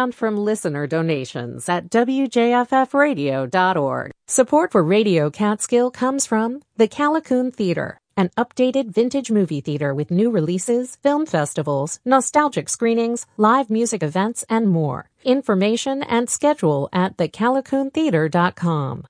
[0.00, 4.12] and from listener donations at WJFFradio.org.
[4.26, 10.10] Support for Radio Catskill comes from the Callicoon Theater, an updated vintage movie theater with
[10.10, 15.08] new releases, film festivals, nostalgic screenings, live music events, and more.
[15.24, 19.04] Information and schedule at thecalicoontheater.com.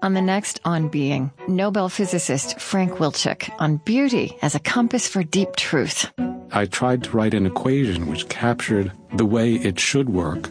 [0.00, 5.24] On the next On Being, Nobel physicist Frank Wilczek on beauty as a compass for
[5.24, 6.08] deep truth.
[6.50, 10.50] I tried to write an equation which captured the way it should work,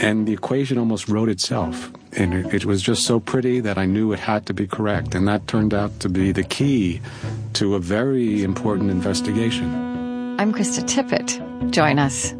[0.00, 1.90] and the equation almost wrote itself.
[2.16, 5.14] And it, it was just so pretty that I knew it had to be correct,
[5.14, 7.00] and that turned out to be the key
[7.54, 9.74] to a very important investigation.
[10.38, 11.70] I'm Krista Tippett.
[11.70, 12.34] Join us.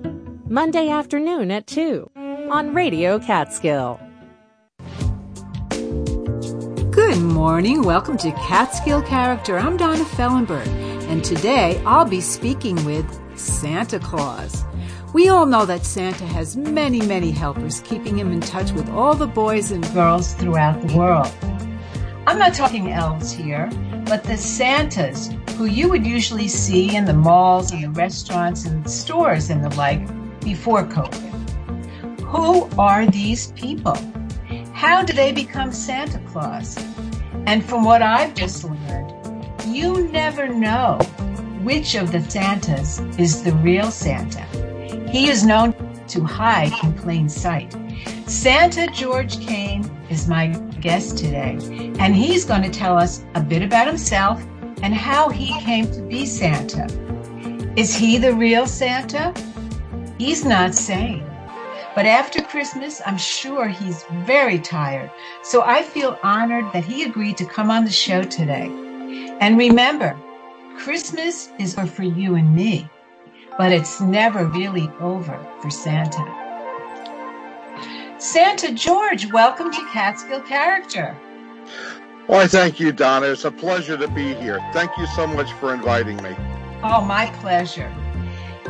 [0.49, 2.11] Monday afternoon at 2
[2.51, 3.99] on Radio Catskill.
[6.91, 7.83] Good morning.
[7.83, 9.59] Welcome to Catskill Character.
[9.59, 13.07] I'm Donna Fellenberg, and today I'll be speaking with
[13.39, 14.65] Santa Claus.
[15.13, 19.15] We all know that Santa has many, many helpers, keeping him in touch with all
[19.15, 21.33] the boys and girls throughout the world.
[22.27, 23.71] I'm not talking elves here,
[24.07, 28.91] but the Santas who you would usually see in the malls and the restaurants and
[28.91, 30.05] stores and the like
[30.41, 32.21] before COVID.
[32.21, 33.97] Who are these people?
[34.73, 36.77] How do they become Santa Claus?
[37.47, 39.14] And from what I've just learned,
[39.75, 40.99] you never know
[41.63, 44.45] which of the Santas is the real Santa.
[45.11, 45.75] He is known
[46.07, 47.75] to hide in plain sight.
[48.27, 50.49] Santa George Kane is my
[50.81, 51.59] guest today,
[51.99, 54.41] and he's going to tell us a bit about himself
[54.83, 56.87] and how he came to be Santa.
[57.77, 59.35] Is he the real Santa?
[60.19, 61.29] He's not saying.
[61.97, 65.11] But after Christmas, I'm sure he's very tired.
[65.43, 68.84] So I feel honored that he agreed to come on the show today.
[69.41, 70.17] And remember,
[70.79, 72.89] Christmas is for you and me,
[73.57, 76.25] but it's never really over for Santa.
[78.19, 81.17] Santa George, welcome to Catskill Character.
[82.27, 83.27] Why, thank you, Donna.
[83.27, 84.59] It's a pleasure to be here.
[84.73, 86.35] Thank you so much for inviting me.
[86.83, 87.93] Oh, my pleasure.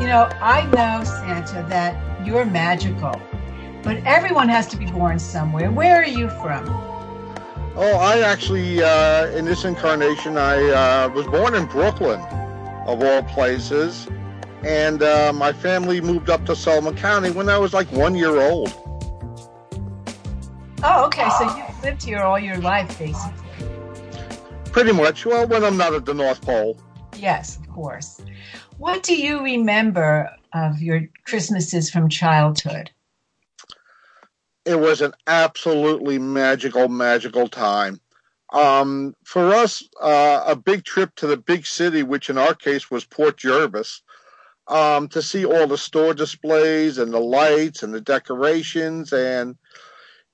[0.01, 3.21] You know, I know, Santa, that you're magical.
[3.83, 5.71] But everyone has to be born somewhere.
[5.71, 6.67] Where are you from?
[7.77, 12.21] Oh, I actually, uh, in this incarnation, I uh, was born in Brooklyn,
[12.87, 14.07] of all places.
[14.63, 18.41] And uh, my family moved up to Sullivan County when I was like one year
[18.41, 18.73] old.
[20.85, 21.29] Oh, okay.
[21.39, 23.33] So you've lived here all your life, basically.
[24.67, 25.27] Pretty much.
[25.27, 26.79] Well, when I'm not at the North Pole.
[27.17, 28.21] Yes, of course.
[28.79, 32.91] What do you remember of your Christmases from childhood?
[34.65, 38.01] It was an absolutely magical, magical time.
[38.53, 42.91] Um, for us, uh, a big trip to the big city, which in our case
[42.91, 44.03] was Port Jervis,
[44.69, 49.13] um, to see all the store displays and the lights and the decorations.
[49.13, 49.57] And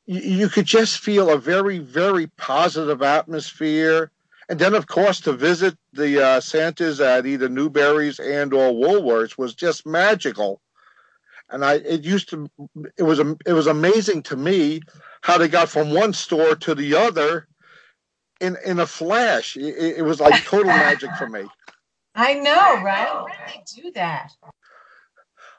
[0.07, 4.13] you, you could just feel a very, very positive atmosphere.
[4.49, 9.39] And then, of course, to visit the uh, Santas at either Newberry's and or Woolworths
[9.39, 10.61] was just magical.
[11.51, 12.49] And I, it used to,
[12.97, 14.81] it was, it was amazing to me
[15.23, 17.49] how they got from one store to the other
[18.41, 19.57] in in a flash.
[19.57, 21.45] It, it was like total magic for me.
[22.15, 23.09] I know, right?
[23.09, 24.33] How did they do that?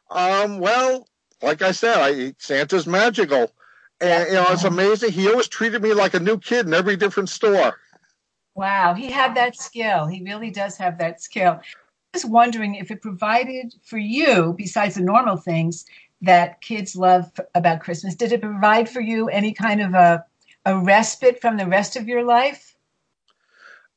[0.09, 1.07] Um, well,
[1.41, 3.51] like I said, I, Santa's magical,
[4.01, 5.11] and you know it's amazing.
[5.11, 7.77] He always treated me like a new kid in every different store.
[8.53, 10.07] Wow, he had that skill.
[10.07, 11.61] He really does have that skill.
[12.13, 15.85] Was wondering if it provided for you, besides the normal things
[16.21, 20.25] that kids love about Christmas, did it provide for you any kind of a,
[20.65, 22.75] a respite from the rest of your life?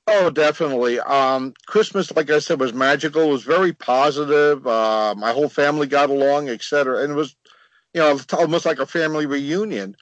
[0.07, 1.01] Oh, definitely.
[1.01, 3.23] Um, Christmas, like I said, was magical.
[3.23, 4.65] It was very positive.
[4.65, 7.03] Uh, my whole family got along, etc.
[7.03, 7.35] And it was,
[7.95, 9.97] you know, almost like a family reunion,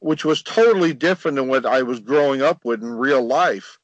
[0.00, 3.78] which was totally different than what I was growing up with in real life.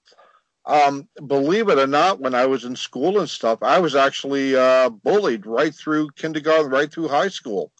[0.65, 4.55] Um, believe it or not, when I was in school and stuff, I was actually
[4.55, 7.73] uh, bullied right through kindergarten, right through high school.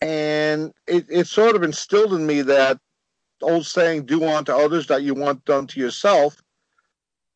[0.00, 2.78] And it, it sort of instilled in me that
[3.42, 6.40] old saying, do unto others that you want done to yourself.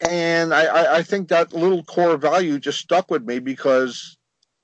[0.01, 4.17] And I, I think that little core value just stuck with me because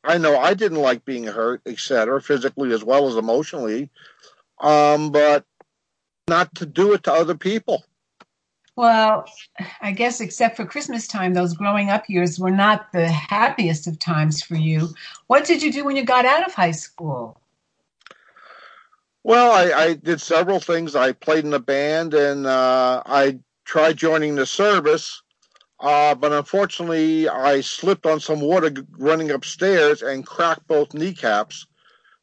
[0.05, 3.91] I know I didn't like being hurt, etc., physically as well as emotionally,
[4.61, 5.45] um, but
[6.29, 7.85] not to do it to other people.
[8.77, 9.27] Well,
[9.81, 13.99] I guess except for Christmas time, those growing up years were not the happiest of
[13.99, 14.89] times for you.
[15.29, 17.41] What did you do when you got out of high school?
[19.23, 20.97] Well, I, I did several things.
[20.97, 25.23] I played in a band and uh, I tried joining the service,
[25.81, 31.67] uh, but unfortunately, I slipped on some water running upstairs and cracked both kneecaps.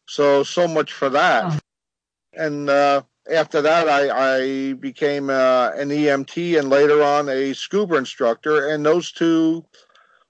[0.06, 1.46] So so much for that.
[1.46, 1.60] Oh.
[2.34, 7.96] And uh, after that, I, I became uh, an EMT and later on a scuba
[7.96, 9.66] instructor, and those two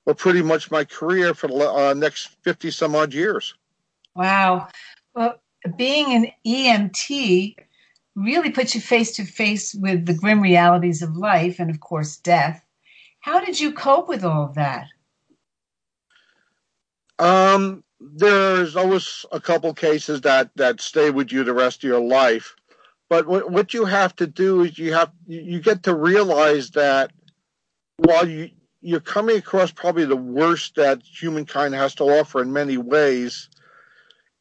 [0.05, 3.53] were pretty much my career for the uh, next fifty some odd years.
[4.15, 4.67] Wow.
[5.15, 5.41] Well,
[5.77, 7.55] being an EMT
[8.15, 12.17] really puts you face to face with the grim realities of life and, of course,
[12.17, 12.65] death.
[13.19, 14.87] How did you cope with all of that?
[17.19, 22.01] Um, there's always a couple cases that that stay with you the rest of your
[22.01, 22.55] life,
[23.11, 27.11] but what what you have to do is you have you get to realize that
[27.97, 32.77] while you you're coming across probably the worst that humankind has to offer in many
[32.77, 33.49] ways.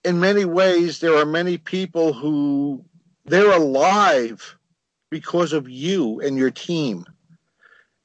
[0.05, 2.85] In many ways, there are many people who
[3.25, 4.57] they're alive
[5.11, 7.05] because of you and your team.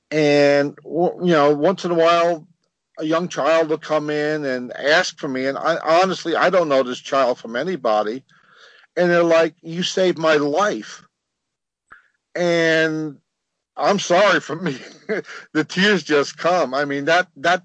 [0.10, 2.48] And you know, once in a while,
[2.98, 6.70] a young child will come in and ask for me, and I honestly I don't
[6.70, 8.24] know this child from anybody,
[8.96, 11.04] and they're like, "You saved my life,"
[12.34, 13.20] and
[13.76, 14.78] I'm sorry for me,
[15.54, 16.74] the tears just come.
[16.74, 17.64] I mean that that.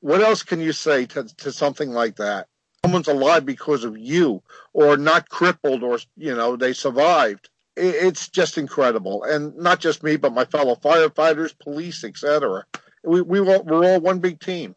[0.00, 2.48] What else can you say to to something like that?
[2.84, 8.58] Someone's alive because of you, or not crippled, or you know they survived it's just
[8.58, 12.66] incredible and not just me but my fellow firefighters police etc
[13.04, 14.74] we, we we're all one big team.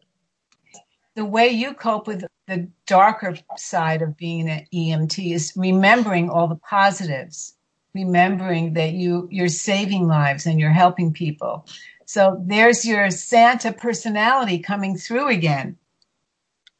[1.16, 6.46] The way you cope with the darker side of being an EMT is remembering all
[6.46, 7.56] the positives,
[7.94, 11.66] remembering that you you're saving lives and you're helping people.
[12.04, 15.78] So there's your Santa personality coming through again.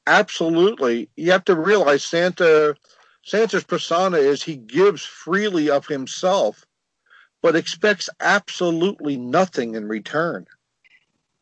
[0.06, 1.08] Absolutely.
[1.16, 2.76] You have to realize Santa
[3.24, 6.66] Santa's persona is he gives freely of himself,
[7.40, 10.46] but expects absolutely nothing in return.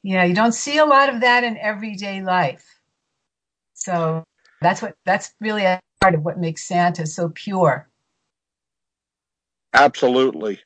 [0.04, 2.73] Yeah, you don't see a lot of that in everyday life.
[3.84, 4.24] So
[4.62, 7.88] that's what that's really a part of what makes Santa so pure.
[9.74, 10.60] Absolutely.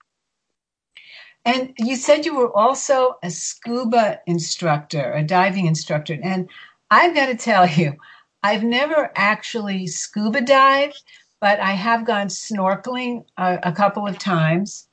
[1.44, 6.18] And you said you were also a scuba instructor, a diving instructor.
[6.22, 6.48] And
[6.90, 7.94] I've got to tell you,
[8.42, 11.02] I've never actually scuba dived,
[11.40, 14.88] but I have gone snorkeling a, a couple of times.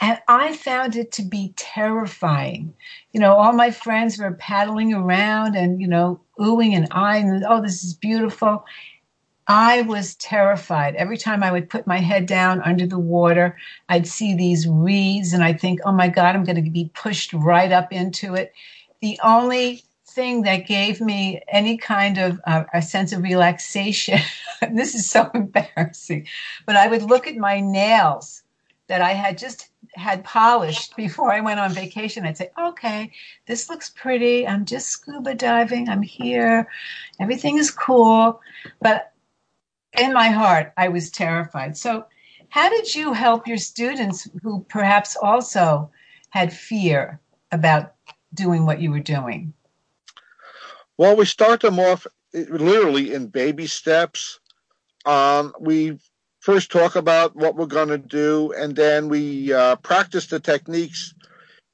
[0.00, 2.74] And I found it to be terrifying.
[3.12, 7.62] You know, all my friends were paddling around and, you know, oohing and eyeing, oh,
[7.62, 8.64] this is beautiful.
[9.46, 10.94] I was terrified.
[10.96, 13.56] Every time I would put my head down under the water,
[13.88, 17.32] I'd see these reeds and I'd think, oh my God, I'm going to be pushed
[17.32, 18.52] right up into it.
[19.00, 24.20] The only thing that gave me any kind of uh, a sense of relaxation,
[24.72, 26.26] this is so embarrassing,
[26.66, 28.42] but I would look at my nails
[28.88, 32.24] that I had just had polished before I went on vacation.
[32.24, 33.12] I'd say, okay,
[33.46, 34.46] this looks pretty.
[34.46, 35.88] I'm just scuba diving.
[35.88, 36.68] I'm here.
[37.20, 38.40] Everything is cool.
[38.80, 39.12] But
[39.98, 41.76] in my heart, I was terrified.
[41.76, 42.06] So,
[42.50, 45.90] how did you help your students who perhaps also
[46.30, 47.20] had fear
[47.52, 47.94] about
[48.32, 49.52] doing what you were doing?
[50.96, 54.40] Well, we start them off literally in baby steps.
[55.04, 55.98] Um, we
[56.48, 61.12] first talk about what we're going to do, and then we uh, practice the techniques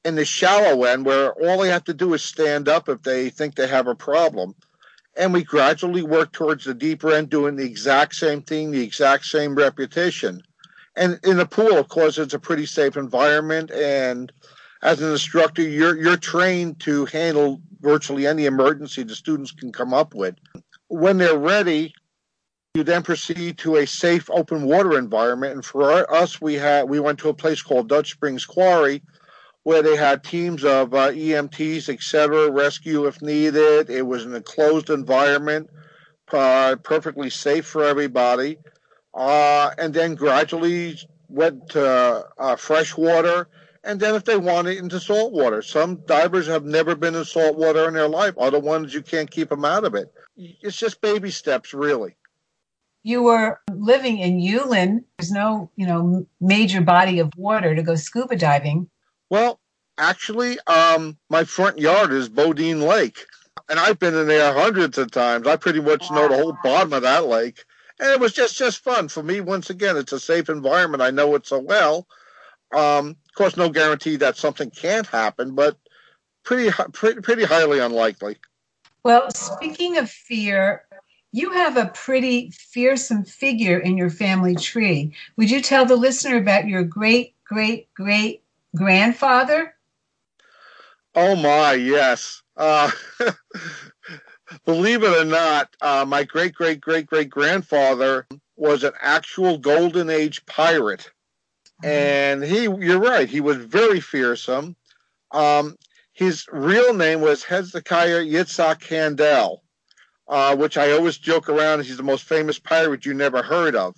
[0.03, 3.29] in the shallow end where all they have to do is stand up if they
[3.29, 4.53] think they have a problem.
[5.15, 9.23] And we gradually work towards the deeper end, doing the exact same thing, the exact
[9.23, 10.41] same repetition.
[10.97, 13.71] And in the pool, of course, it's a pretty safe environment.
[13.71, 14.29] And
[14.81, 19.93] as an instructor, you're you're trained to handle virtually any emergency the students can come
[19.93, 20.35] up with.
[20.89, 21.93] When they're ready,
[22.75, 25.53] you then proceed to a safe open water environment.
[25.53, 29.01] And for us, we had we went to a place called Dutch Springs Quarry,
[29.63, 33.89] where they had teams of uh, EMTs, etc., rescue if needed.
[33.89, 35.69] It was an enclosed environment,
[36.33, 38.57] uh, perfectly safe for everybody.
[39.13, 43.47] Uh, and then gradually went to uh, fresh water,
[43.85, 45.61] and then if they wanted into salt water.
[45.61, 48.37] Some divers have never been in salt water in their life.
[48.37, 50.11] Other ones you can't keep them out of it.
[50.35, 52.17] It's just baby steps, really
[53.05, 55.03] you were living in Yulan.
[55.19, 58.89] There's no, you know, major body of water to go scuba diving.
[59.29, 59.59] Well,
[59.99, 63.23] actually, um, my front yard is Bodine Lake,
[63.69, 65.45] and I've been in there hundreds of times.
[65.45, 67.63] I pretty much know the whole bottom of that lake,
[67.99, 69.39] and it was just just fun for me.
[69.39, 71.03] Once again, it's a safe environment.
[71.03, 72.07] I know it so well.
[72.73, 75.77] Um, of course, no guarantee that something can't happen, but
[76.43, 78.37] pretty pretty pretty highly unlikely.
[79.03, 80.84] Well, speaking of fear,
[81.35, 85.13] you have a pretty fearsome figure in your family tree.
[85.35, 88.41] Would you tell the listener about your great, great, great
[88.73, 89.75] grandfather?
[91.13, 92.41] Oh my, yes.
[92.55, 92.89] Uh,
[94.65, 98.25] believe it or not, uh, my great great great great grandfather
[98.55, 101.11] was an actual Golden Age pirate,
[101.83, 101.85] mm-hmm.
[101.85, 104.77] and he you're right, he was very fearsome.
[105.31, 105.75] Um,
[106.13, 109.64] his real name was Hezekiah Yitzhak Handel,
[110.27, 111.83] uh, which I always joke around.
[111.83, 113.95] He's the most famous pirate you never heard of.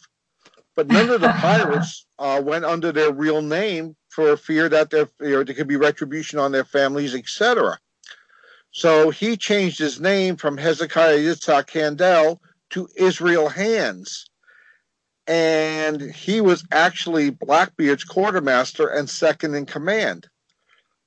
[0.76, 5.10] But none of the pirates uh, went under their real name for fear that there,
[5.22, 7.80] you know, there could be retribution on their families, etc.
[8.72, 12.42] So he changed his name from Hezekiah Yitzhak Handel
[12.72, 14.30] to Israel Hands.
[15.26, 20.28] And he was actually Blackbeard's quartermaster and second in command.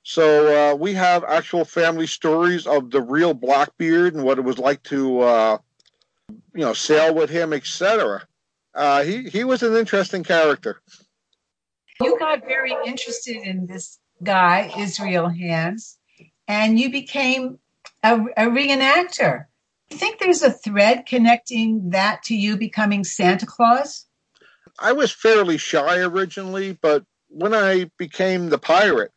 [0.03, 4.57] So uh, we have actual family stories of the real Blackbeard and what it was
[4.57, 5.57] like to, uh,
[6.29, 8.25] you know, sail with him, etc.
[8.73, 10.81] Uh, he he was an interesting character.
[12.01, 15.97] You got very interested in this guy, Israel Hands,
[16.47, 17.59] and you became
[18.01, 19.45] a, a reenactor.
[19.91, 24.05] You think there's a thread connecting that to you becoming Santa Claus?
[24.79, 29.11] I was fairly shy originally, but when I became the pirate,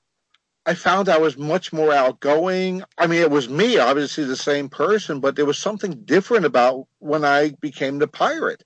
[0.66, 2.82] I found I was much more outgoing.
[2.96, 6.86] I mean, it was me, obviously the same person, but there was something different about
[7.00, 8.64] when I became the pirate.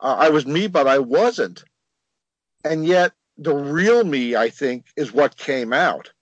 [0.00, 1.64] Uh, I was me, but I wasn't.
[2.64, 6.12] And yet, the real me, I think, is what came out.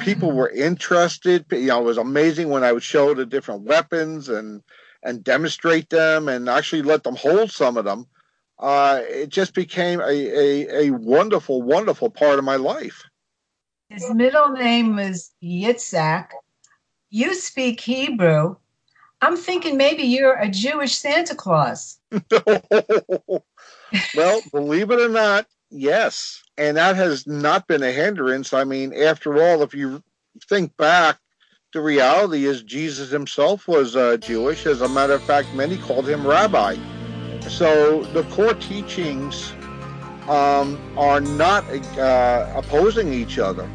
[0.00, 1.44] People were interested.
[1.50, 4.62] You know, it was amazing when I would show the different weapons and
[5.02, 8.06] and demonstrate them and actually let them hold some of them.
[8.58, 13.04] Uh, it just became a, a, a wonderful, wonderful part of my life.
[13.90, 16.28] His middle name was Yitzhak.
[17.10, 18.54] You speak Hebrew.
[19.20, 21.98] I'm thinking maybe you're a Jewish Santa Claus.
[24.14, 26.42] well, believe it or not, yes.
[26.56, 28.54] And that has not been a hindrance.
[28.54, 30.02] I mean, after all, if you
[30.48, 31.18] think back,
[31.72, 34.66] the reality is Jesus himself was uh, Jewish.
[34.66, 36.76] As a matter of fact, many called him rabbi.
[37.48, 39.52] So the core teachings
[40.28, 41.64] um, are not
[41.98, 43.68] uh, opposing each other,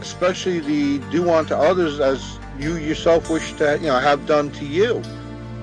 [0.00, 4.64] especially the do unto others as you yourself wish to you know have done to
[4.64, 5.02] you.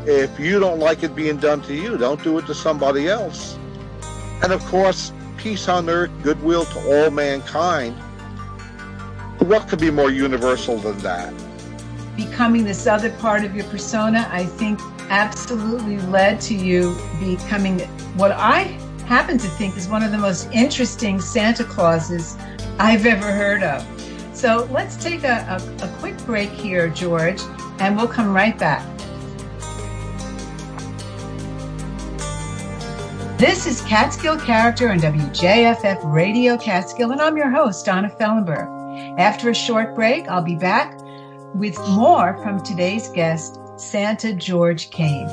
[0.05, 3.57] If you don't like it being done to you, don't do it to somebody else.
[4.41, 7.95] And of course, peace on earth, goodwill to all mankind.
[9.39, 11.33] What could be more universal than that?
[12.15, 14.79] Becoming this other part of your persona, I think,
[15.09, 17.79] absolutely led to you becoming
[18.17, 18.63] what I
[19.07, 22.35] happen to think is one of the most interesting Santa Clauses
[22.79, 23.96] I've ever heard of.
[24.37, 27.41] So let's take a, a, a quick break here, George,
[27.79, 28.85] and we'll come right back.
[33.39, 39.19] This is Catskill Character on WJFF Radio Catskill, and I'm your host, Donna Fellenberg.
[39.19, 40.99] After a short break, I'll be back
[41.55, 45.27] with more from today's guest, Santa George Kane.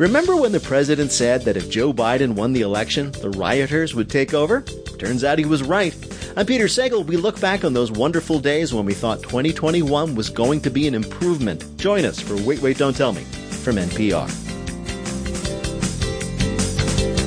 [0.00, 4.08] Remember when the president said that if Joe Biden won the election, the rioters would
[4.08, 4.62] take over?
[4.98, 5.94] Turns out he was right.
[6.38, 7.04] I'm Peter Sagal.
[7.04, 10.88] We look back on those wonderful days when we thought 2021 was going to be
[10.88, 11.76] an improvement.
[11.76, 14.26] Join us for Wait, Wait, Don't Tell Me from NPR.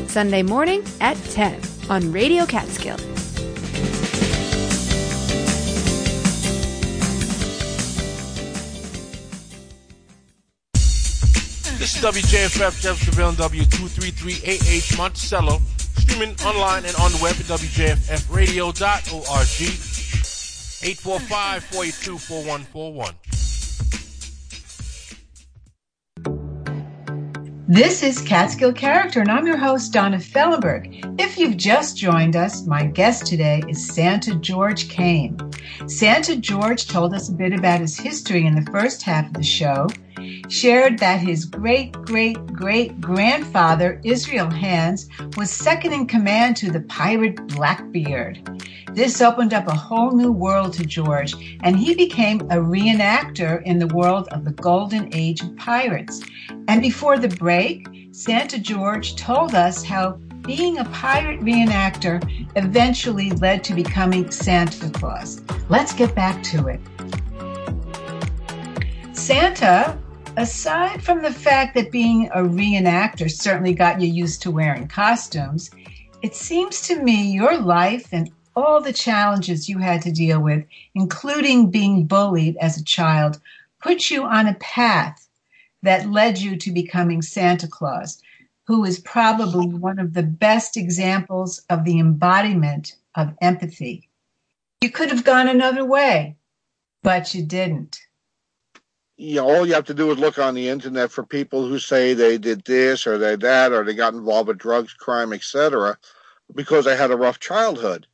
[0.09, 1.61] Sunday morning at 10
[1.91, 3.12] on Radio Catskill.
[12.03, 18.73] WJFF Jeffersonville W233AH Monticello Streaming online and on the web at WJFFradio.org.
[20.83, 23.32] 845 482 4141.
[27.73, 31.19] This is Catskill Character, and I'm your host, Donna Fellenberg.
[31.19, 35.39] If you've just joined us, my guest today is Santa George Kane.
[35.87, 39.41] Santa George told us a bit about his history in the first half of the
[39.41, 39.87] show,
[40.49, 46.81] shared that his great great great grandfather, Israel Hands, was second in command to the
[46.81, 48.47] pirate Blackbeard.
[48.93, 53.79] This opened up a whole new world to George, and he became a reenactor in
[53.79, 56.21] the world of the golden age of pirates.
[56.67, 62.21] And before the break, Santa George told us how being a pirate reenactor
[62.57, 65.41] eventually led to becoming Santa Claus.
[65.69, 66.81] Let's get back to it.
[69.13, 69.97] Santa,
[70.35, 75.71] aside from the fact that being a reenactor certainly got you used to wearing costumes,
[76.21, 80.65] it seems to me your life and all the challenges you had to deal with,
[80.95, 83.39] including being bullied as a child,
[83.81, 85.22] put you on a path
[85.83, 88.21] that led you to becoming Santa Claus.
[88.65, 94.09] who is probably one of the best examples of the embodiment of empathy.
[94.81, 96.37] You could have gone another way,
[97.01, 97.99] but you didn't.
[99.17, 102.13] Know, all you have to do is look on the internet for people who say
[102.13, 105.97] they did this or they that or they got involved with drugs, crime, etc.,
[106.55, 108.07] because they had a rough childhood.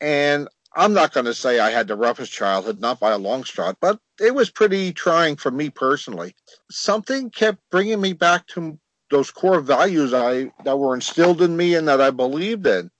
[0.00, 3.44] And I'm not going to say I had the roughest childhood, not by a long
[3.44, 6.34] shot, but it was pretty trying for me personally.
[6.70, 8.78] Something kept bringing me back to
[9.10, 12.90] those core values I that were instilled in me and that I believed in.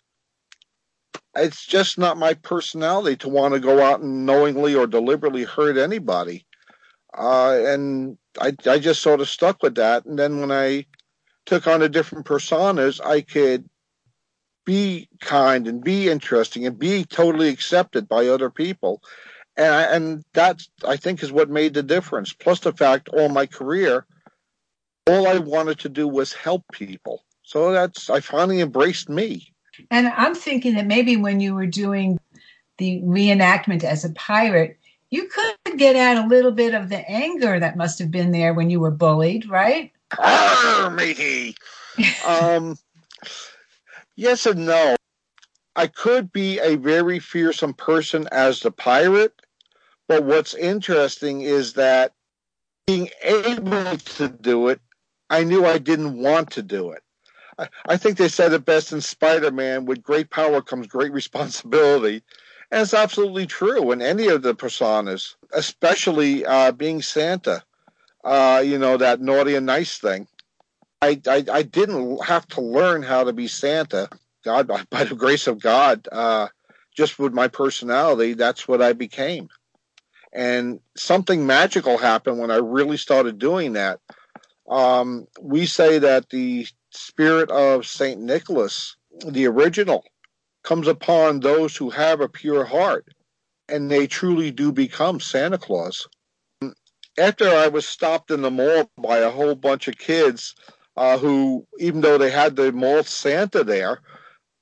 [1.37, 5.76] It's just not my personality to want to go out and knowingly or deliberately hurt
[5.76, 6.47] anybody.
[7.16, 10.04] Uh, and I, I just sort of stuck with that.
[10.04, 10.87] And then when I
[11.47, 13.69] took on the different personas, I could
[14.64, 19.02] be kind and be interesting and be totally accepted by other people.
[19.56, 22.33] And, and that, I think, is what made the difference.
[22.33, 24.06] Plus the fact all my career,
[25.06, 27.25] all I wanted to do was help people.
[27.42, 29.52] So that's, I finally embraced me.
[29.90, 32.18] And I'm thinking that maybe when you were doing
[32.78, 34.78] the reenactment as a pirate,
[35.11, 38.54] you could get out a little bit of the anger that must have been there
[38.54, 39.92] when you were bullied, right?
[40.18, 41.54] Arr, matey.
[42.26, 42.76] um,
[44.16, 44.97] Yes and no.
[45.76, 49.42] I could be a very fearsome person as the pirate,
[50.06, 52.12] but what's interesting is that
[52.87, 54.80] being able to do it,
[55.30, 57.02] I knew I didn't want to do it.
[57.59, 61.12] I, I think they said it best in Spider Man with great power comes great
[61.21, 62.23] responsibility.
[62.71, 67.62] And it's absolutely true in any of the personas, especially uh, being Santa,
[68.25, 70.26] uh, you know, that naughty and nice thing.
[71.04, 74.08] I, I, I didn't have to learn how to be Santa.
[74.44, 76.49] God, by, by the grace of God, uh,
[76.96, 79.49] just with my personality, that's what I became.
[80.32, 84.00] And something magical happened when I really started doing that.
[84.68, 88.96] Um, we say that the spirit of Saint Nicholas,
[89.26, 90.04] the original,
[90.62, 93.06] comes upon those who have a pure heart,
[93.68, 96.07] and they truly do become Santa Claus.
[97.18, 100.55] After I was stopped in the mall by a whole bunch of kids
[100.96, 104.00] uh, who, even though they had the mall Santa there,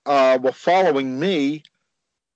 [0.06, 1.62] uh, were following me.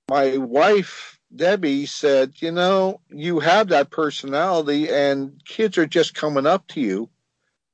[0.08, 6.46] My wife, Debbie, said, You know, you have that personality, and kids are just coming
[6.46, 7.10] up to you.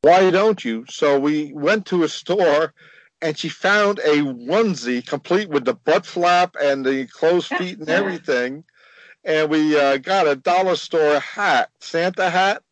[0.02, 0.84] Why don't you?
[0.88, 2.74] So we went to a store
[3.20, 7.88] and she found a onesie complete with the butt flap and the closed feet and
[8.00, 8.64] everything.
[9.24, 12.62] And we uh, got a dollar store hat, Santa hat,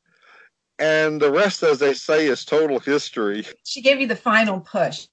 [0.80, 3.44] and the rest, as they say, is total history.
[3.64, 5.06] She gave you the final push.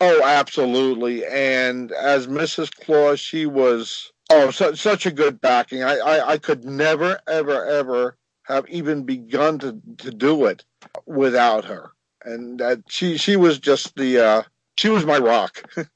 [0.00, 1.26] Oh, absolutely.
[1.26, 2.70] And as Mrs.
[2.72, 5.82] Claus, she was oh su- such a good backing.
[5.82, 10.64] I, I I could never ever ever have even begun to to do it
[11.06, 11.90] without her.
[12.24, 14.42] And that she she was just the uh,
[14.76, 15.62] she was my rock.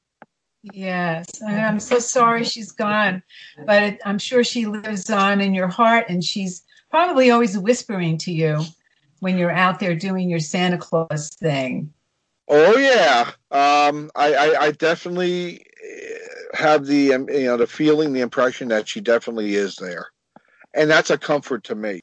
[0.72, 3.22] yes, I'm so sorry she's gone,
[3.66, 8.32] but I'm sure she lives on in your heart, and she's probably always whispering to
[8.32, 8.62] you
[9.20, 11.92] when you're out there doing your Santa Claus thing.
[12.48, 15.64] Oh yeah, um, I, I, I definitely
[16.52, 20.08] have the um, you know the feeling, the impression that she definitely is there,
[20.74, 22.00] and that's a comfort to me.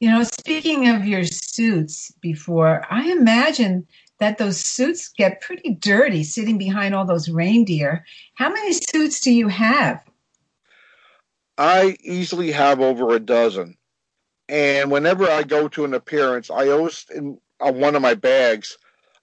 [0.00, 3.86] You know, speaking of your suits before, I imagine
[4.18, 8.04] that those suits get pretty dirty sitting behind all those reindeer.
[8.34, 10.02] How many suits do you have?
[11.58, 13.76] I easily have over a dozen.
[14.48, 18.76] And whenever I go to an appearance, I always, in uh, one of my bags,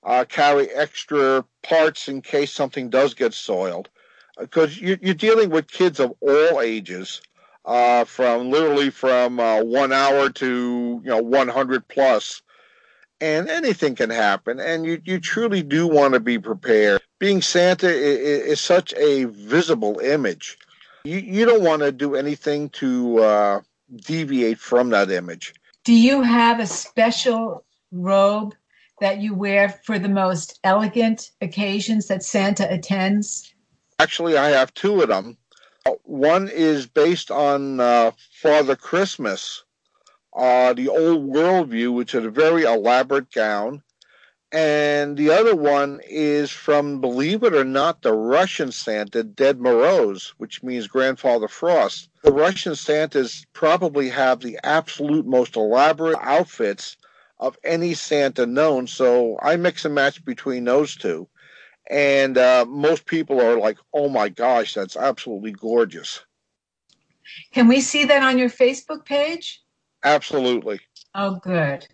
[0.03, 3.89] uh, carry extra parts in case something does get soiled.
[4.39, 7.21] Because uh, you're, you're dealing with kids of all ages,
[7.65, 12.41] uh, from literally from uh, one hour to you know 100 plus,
[13.21, 14.60] and anything can happen.
[14.60, 17.01] And you you truly do want to be prepared.
[17.19, 20.58] Being Santa is, is such a visible image.
[21.03, 23.62] You you don't want to do anything to uh,
[23.95, 25.54] deviate from that image.
[25.84, 28.54] Do you have a special robe
[28.99, 33.54] that you wear for the most elegant occasions that Santa attends?
[33.97, 35.38] Actually, I have two of them.
[36.04, 39.63] One is based on uh, Father Christmas,
[40.36, 43.82] uh, the old worldview, which is a very elaborate gown.
[44.52, 50.34] And the other one is from, believe it or not, the Russian Santa, Ded Moroz,
[50.38, 52.09] which means Grandfather Frost.
[52.23, 56.97] The Russian Santas probably have the absolute most elaborate outfits
[57.39, 58.88] of any Santa known.
[58.88, 61.27] So I mix and match between those two.
[61.89, 66.21] And uh, most people are like, oh my gosh, that's absolutely gorgeous.
[67.51, 69.62] Can we see that on your Facebook page?
[70.03, 70.79] Absolutely.
[71.15, 71.88] Oh, good.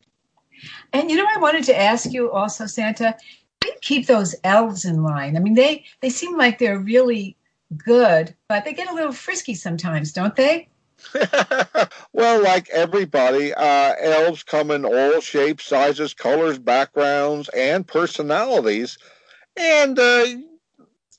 [0.94, 3.18] And you know, I wanted to ask you also, Santa, how
[3.62, 5.38] do you keep those elves in line?
[5.38, 7.38] I mean, they they seem like they're really
[7.78, 10.68] good, but they get a little frisky sometimes, don't they?
[12.14, 18.98] well, like everybody, uh, elves come in all shapes, sizes, colors, backgrounds, and personalities.
[19.58, 20.26] And uh,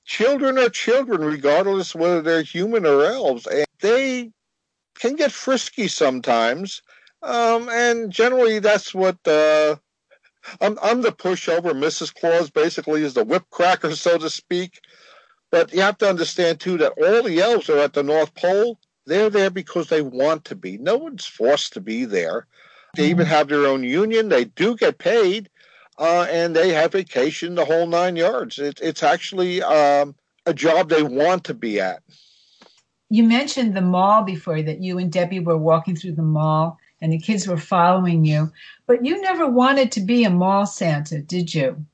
[0.04, 3.46] children are children, regardless whether they're human or elves.
[3.46, 4.32] And they
[4.98, 6.82] can get frisky sometimes.
[7.22, 9.76] Um, and generally, that's what uh,
[10.60, 11.72] I'm, I'm the pushover.
[11.72, 12.14] Mrs.
[12.14, 14.80] Claus basically is the whip cracker, so to speak.
[15.56, 18.78] But you have to understand, too, that all the elves are at the North Pole
[19.06, 20.76] they're there because they want to be.
[20.76, 22.46] No one's forced to be there.
[22.94, 23.34] They even mm-hmm.
[23.34, 24.28] have their own union.
[24.28, 25.48] They do get paid,
[25.98, 28.58] uh, and they have vacation the whole nine yards.
[28.58, 30.14] It, it's actually um,
[30.44, 32.02] a job they want to be at.
[33.08, 37.12] You mentioned the mall before that you and Debbie were walking through the mall and
[37.12, 38.52] the kids were following you,
[38.86, 41.86] but you never wanted to be a mall Santa, did you?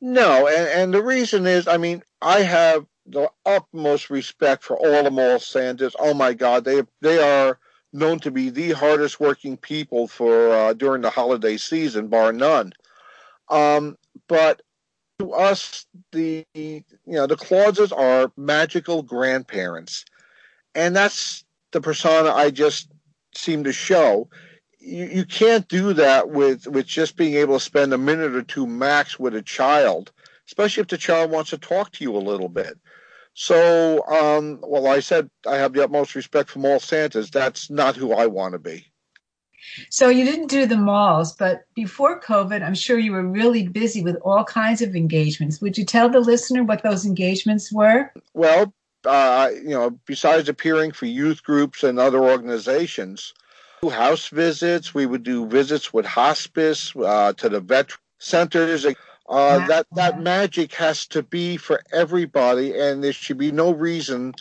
[0.00, 5.04] No, and, and the reason is, I mean, I have the utmost respect for all
[5.04, 5.94] the mall Santas.
[5.98, 7.58] Oh my God, they they are
[7.92, 12.72] known to be the hardest working people for uh, during the holiday season, bar none.
[13.48, 13.96] Um,
[14.28, 14.62] but
[15.18, 20.04] to us, the you know the Clauses are magical grandparents,
[20.74, 22.90] and that's the persona I just
[23.34, 24.28] seem to show.
[24.78, 28.42] You, you can't do that with with just being able to spend a minute or
[28.42, 30.12] two max with a child,
[30.46, 32.78] especially if the child wants to talk to you a little bit.
[33.34, 37.30] So, um, well, I said I have the utmost respect for mall Santas.
[37.30, 38.86] That's not who I want to be.
[39.90, 44.02] So you didn't do the malls, but before COVID, I'm sure you were really busy
[44.02, 45.60] with all kinds of engagements.
[45.60, 48.12] Would you tell the listener what those engagements were?
[48.32, 48.72] Well,
[49.04, 53.34] uh, you know, besides appearing for youth groups and other organizations,
[53.90, 54.94] house visits.
[54.94, 58.86] We would do visits with hospice uh, to the vet centers.
[59.28, 64.32] Uh, that that magic has to be for everybody, and there should be no reason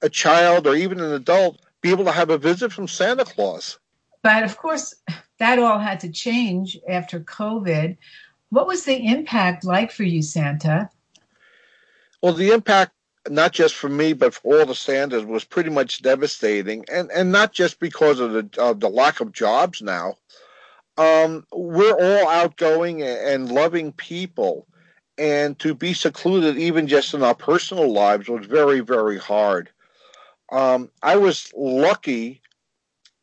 [0.00, 3.78] a child or even an adult be able to have a visit from Santa Claus.
[4.22, 4.94] But of course,
[5.38, 7.96] that all had to change after COVID.
[8.50, 10.88] What was the impact like for you, Santa?
[12.22, 12.92] Well, the impact
[13.28, 17.30] not just for me but for all the Santas was pretty much devastating, and and
[17.32, 20.16] not just because of the of the lack of jobs now,
[21.02, 24.66] um, we're all outgoing and loving people.
[25.18, 29.70] And to be secluded, even just in our personal lives, was very, very hard.
[30.50, 32.40] Um, I was lucky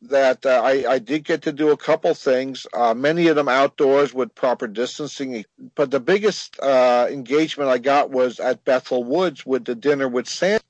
[0.02, 3.48] that uh, I, I, did get to do a couple things, uh, many of them
[3.48, 5.44] outdoors with proper distancing.
[5.74, 10.26] But the biggest uh, engagement I got was at Bethel Woods with the dinner with
[10.26, 10.60] Sam,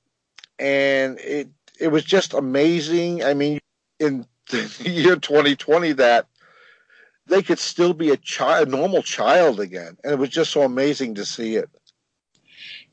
[0.59, 3.23] And it, it was just amazing.
[3.23, 3.59] I mean,
[3.99, 6.27] in the year 2020, that
[7.31, 10.63] they could still be a child, a normal child again, and it was just so
[10.63, 11.69] amazing to see it.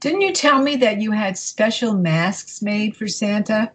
[0.01, 3.73] Didn't you tell me that you had special masks made for Santa?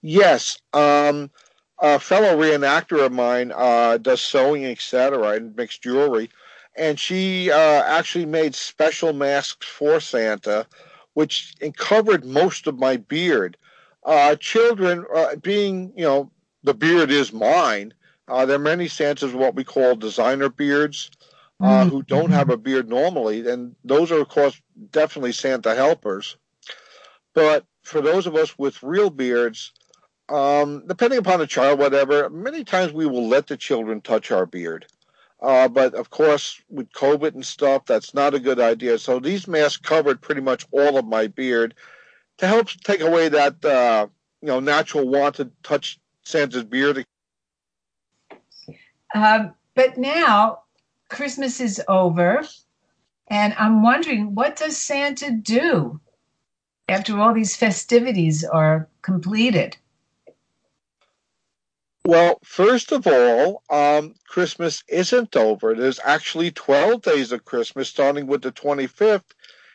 [0.00, 1.30] Yes, um,
[1.78, 6.30] a fellow reenactor of mine uh, does sewing, etc., and makes jewelry,
[6.74, 10.66] and she uh, actually made special masks for Santa,
[11.12, 13.58] which covered most of my beard.
[14.04, 16.30] Uh, children, uh, being you know,
[16.62, 17.92] the beard is mine
[18.28, 21.10] uh, there are many Santas what we call designer beards
[21.60, 21.88] uh, mm-hmm.
[21.90, 24.60] who don't have a beard normally, and those are, of course,
[24.90, 26.36] definitely Santa helpers.
[27.34, 29.72] But for those of us with real beards,
[30.28, 34.46] um, depending upon the child, whatever, many times we will let the children touch our
[34.46, 34.86] beard.
[35.40, 38.98] Uh, but of course, with COVID and stuff, that's not a good idea.
[38.98, 41.74] So these masks covered pretty much all of my beard
[42.38, 44.08] to help take away that uh,
[44.40, 47.04] you know natural want to touch Santa's beard
[49.24, 50.60] um, but now
[51.08, 52.42] Christmas is over,
[53.28, 56.00] and I'm wondering what does Santa do
[56.88, 59.76] after all these festivities are completed?
[62.04, 65.74] Well, first of all, um, Christmas isn't over.
[65.74, 69.24] There's actually 12 days of Christmas, starting with the 25th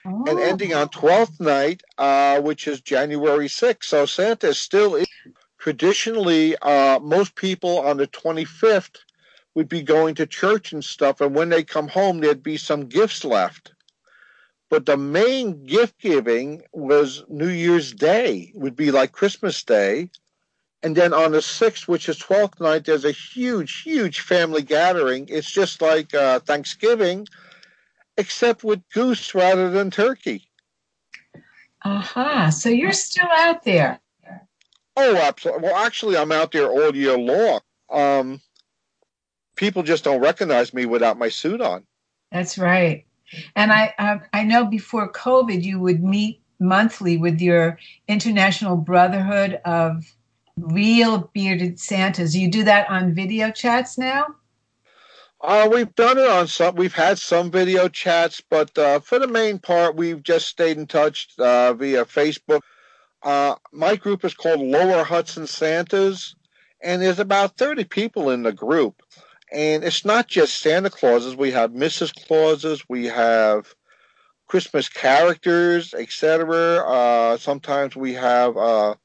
[0.06, 0.24] oh.
[0.28, 3.84] and ending on 12th night, uh, which is January 6th.
[3.84, 5.04] So Santa is still
[5.60, 9.00] traditionally, uh, most people on the 25th
[9.56, 12.88] would be going to church and stuff, and when they come home, there'd be some
[12.88, 13.74] gifts left.
[14.70, 20.10] But the main gift giving was New Year's Day, it would be like Christmas Day.
[20.84, 25.28] And then on the 6th, which is 12th night, there's a huge, huge family gathering.
[25.30, 27.28] It's just like uh, Thanksgiving,
[28.18, 30.50] except with goose rather than turkey.
[31.84, 32.52] Aha, uh-huh.
[32.52, 34.00] so you're still out there.
[34.96, 35.64] Oh, absolutely.
[35.64, 37.62] Well, actually, I'm out there all year long.
[37.90, 38.42] Um,
[39.56, 41.84] people just don't recognize me without my suit on.
[42.32, 43.06] That's right.
[43.56, 49.60] And I uh, I know before COVID, you would meet monthly with your International Brotherhood
[49.66, 50.06] of
[50.58, 52.36] Real Bearded Santas.
[52.36, 54.36] You do that on video chats now.
[55.44, 56.76] Uh, we've done it on some.
[56.76, 60.86] We've had some video chats, but uh, for the main part, we've just stayed in
[60.86, 62.62] touch uh, via Facebook.
[63.24, 66.36] Uh, my group is called Lower Hudson Santas,
[66.82, 69.02] and there's about 30 people in the group.
[69.52, 71.36] And it's not just Santa Clauses.
[71.36, 72.14] We have Mrs.
[72.26, 72.84] Clauses.
[72.88, 73.74] We have
[74.48, 76.84] Christmas characters, etc.
[76.86, 78.96] Uh, sometimes we have uh,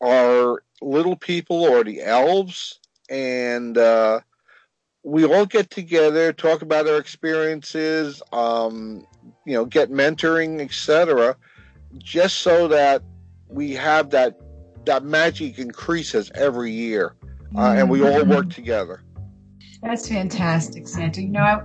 [0.00, 2.78] our little people or the elves,
[3.10, 4.20] and uh,
[5.02, 9.04] we all get together, talk about our experiences, um,
[9.44, 11.36] you know, get mentoring, etc.,
[11.98, 13.02] just so that
[13.48, 14.38] we have that
[14.84, 17.14] that magic increases every year,
[17.56, 19.02] uh, and we all work together.
[19.82, 21.22] That's fantastic, Santa.
[21.22, 21.60] You know, I,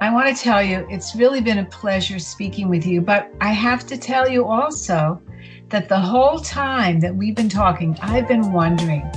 [0.00, 3.52] I want to tell you, it's really been a pleasure speaking with you, but I
[3.52, 5.20] have to tell you also
[5.68, 9.10] that the whole time that we've been talking, I've been wondering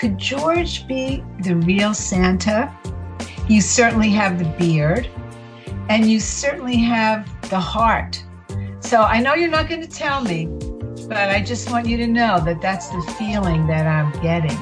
[0.00, 2.74] could George be the real Santa?
[3.48, 5.10] You certainly have the beard,
[5.90, 8.24] and you certainly have the heart.
[8.80, 10.46] So I know you're not going to tell me,
[11.06, 14.56] but I just want you to know that that's the feeling that I'm getting.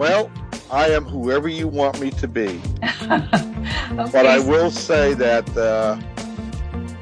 [0.00, 0.30] Well,
[0.70, 2.58] I am whoever you want me to be.
[2.82, 3.28] okay.
[4.12, 6.00] But I will say that uh,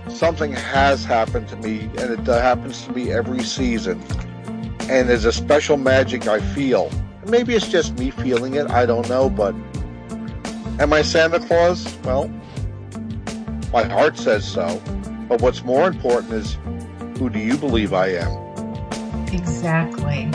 [0.09, 4.03] something has happened to me, and it uh, happens to me every season.
[4.89, 6.91] And there's a special magic I feel.
[7.29, 9.55] Maybe it's just me feeling it, I don't know, but
[10.81, 11.97] am I Santa Claus?
[12.03, 12.29] Well,
[13.73, 14.83] my heart says so.
[15.29, 16.59] But what's more important is
[17.19, 19.29] who do you believe I am?
[19.33, 20.33] Exactly.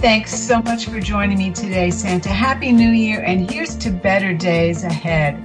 [0.00, 2.30] Thanks so much for joining me today, Santa.
[2.30, 5.38] Happy New Year, and here's to better days ahead.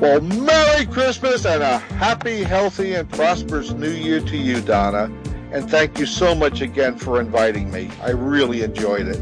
[0.00, 5.12] Well, Merry Christmas and a happy, healthy, and prosperous New Year to you, Donna.
[5.52, 7.90] And thank you so much again for inviting me.
[8.00, 9.20] I really enjoyed it.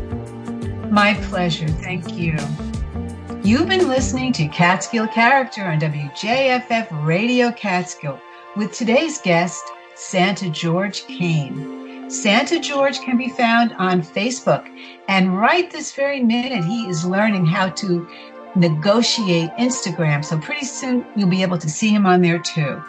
[0.93, 1.67] My pleasure.
[1.67, 2.37] Thank you.
[3.43, 8.21] You've been listening to Catskill Character on WJFF Radio Catskill
[8.55, 9.65] with today's guest,
[9.97, 11.78] Santa George Kane.
[12.09, 14.67] Santa George can be found on Facebook,
[15.09, 18.09] and right this very minute, he is learning how to
[18.57, 20.25] negotiate Instagram.
[20.25, 22.83] So pretty soon you'll be able to see him on there too.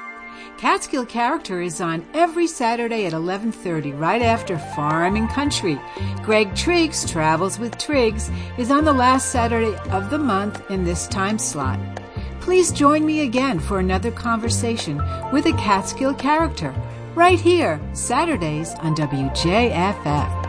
[0.58, 5.78] Catskill Character is on every Saturday at 11:30 right after Farm and Country.
[6.24, 11.08] Greg Triggs Travels with Triggs is on the last Saturday of the month in this
[11.08, 11.80] time slot.
[12.40, 15.02] Please join me again for another conversation
[15.34, 16.74] with a Catskill character
[17.16, 20.40] right here Saturdays on WJFF.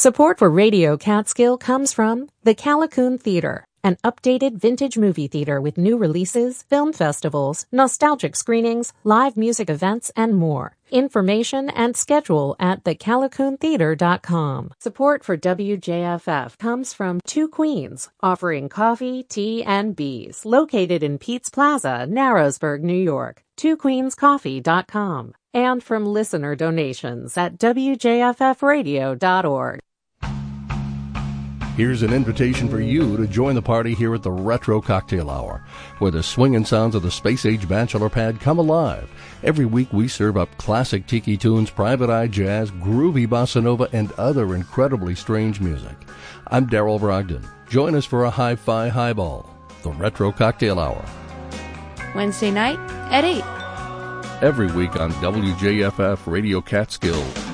[0.00, 5.78] Support for Radio Catskill comes from the Callicoon Theater, an updated vintage movie theater with
[5.78, 10.76] new releases, film festivals, nostalgic screenings, live music events, and more.
[10.90, 14.72] Information and schedule at thecalicoontheater.com.
[14.80, 21.48] Support for WJFF comes from Two Queens, offering coffee, tea, and bees, located in Pete's
[21.48, 23.44] Plaza, Narrowsburg, New York.
[23.60, 25.34] TwoQueensCoffee.com.
[25.52, 29.80] And from listener donations at WJFFradio.org.
[31.76, 35.62] Here's an invitation for you to join the party here at the Retro Cocktail Hour,
[35.98, 39.08] where the swinging sounds of the Space Age Bachelor Pad come alive.
[39.44, 44.12] Every week we serve up classic tiki tunes, private eye jazz, groovy bossa nova, and
[44.12, 45.96] other incredibly strange music.
[46.48, 47.48] I'm Daryl Brogdon.
[47.68, 49.48] Join us for a hi-fi highball,
[49.82, 51.04] the Retro Cocktail Hour.
[52.14, 52.78] Wednesday night
[53.10, 53.44] at 8.
[54.42, 57.49] Every week on WJFF Radio Catskill.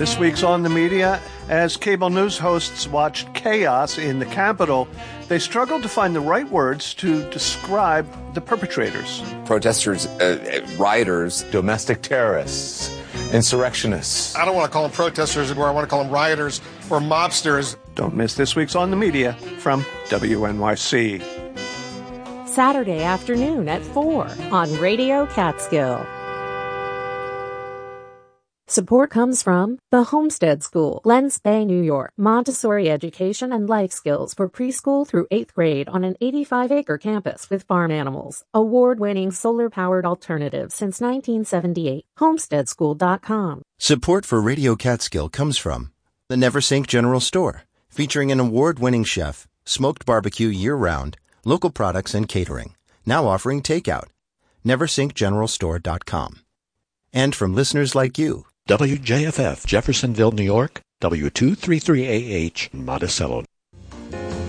[0.00, 4.88] This week's On the Media, as cable news hosts watched chaos in the Capitol,
[5.28, 9.22] they struggled to find the right words to describe the perpetrators.
[9.44, 12.96] Protesters, uh, rioters, domestic terrorists,
[13.34, 14.34] insurrectionists.
[14.36, 15.68] I don't want to call them protesters anymore.
[15.68, 17.76] I want to call them rioters or mobsters.
[17.94, 21.20] Don't miss this week's On the Media from WNYC.
[22.48, 26.06] Saturday afternoon at 4 on Radio Catskill.
[28.70, 32.12] Support comes from the Homestead School, Glen Spey, New York.
[32.16, 37.50] Montessori education and life skills for preschool through eighth grade on an 85 acre campus
[37.50, 38.44] with farm animals.
[38.54, 42.04] Award winning solar powered alternative since 1978.
[42.20, 43.62] Homesteadschool.com.
[43.80, 45.90] Support for Radio Catskill comes from
[46.28, 52.14] the Neversink General Store, featuring an award winning chef, Smoked barbecue year round, local products
[52.14, 52.76] and catering.
[53.04, 54.10] Now offering takeout.
[54.64, 56.40] NeversinkGeneralStore.com.
[57.12, 58.44] And from listeners like you.
[58.70, 63.44] WJFF, Jeffersonville, New York, W233AH, Monticello.